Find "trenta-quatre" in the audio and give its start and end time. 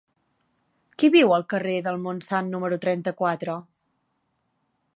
2.87-3.59